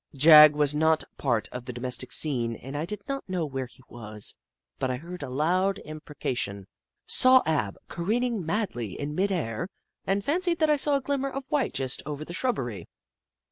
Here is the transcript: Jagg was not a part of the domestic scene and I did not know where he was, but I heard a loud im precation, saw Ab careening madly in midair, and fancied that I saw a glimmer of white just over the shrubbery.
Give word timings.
Jagg 0.17 0.55
was 0.55 0.73
not 0.73 1.03
a 1.03 1.07
part 1.19 1.47
of 1.51 1.65
the 1.65 1.73
domestic 1.73 2.11
scene 2.11 2.55
and 2.55 2.75
I 2.75 2.85
did 2.87 3.07
not 3.07 3.29
know 3.29 3.45
where 3.45 3.67
he 3.67 3.83
was, 3.87 4.35
but 4.79 4.89
I 4.89 4.95
heard 4.97 5.21
a 5.21 5.29
loud 5.29 5.79
im 5.85 6.01
precation, 6.01 6.65
saw 7.05 7.43
Ab 7.45 7.77
careening 7.87 8.43
madly 8.43 8.99
in 8.99 9.13
midair, 9.13 9.67
and 10.07 10.25
fancied 10.25 10.57
that 10.57 10.71
I 10.71 10.77
saw 10.77 10.95
a 10.95 11.01
glimmer 11.01 11.29
of 11.29 11.45
white 11.49 11.73
just 11.73 12.01
over 12.07 12.25
the 12.25 12.33
shrubbery. 12.33 12.87